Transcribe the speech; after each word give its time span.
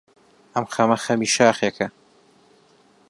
ئەم 0.53 0.65
خەمە 0.73 0.97
خەمی 1.05 1.29
شاخێکە، 1.35 1.87